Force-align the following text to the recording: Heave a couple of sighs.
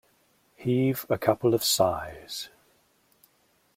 Heave 0.55 1.05
a 1.11 1.17
couple 1.19 1.53
of 1.53 1.63
sighs. 1.63 2.49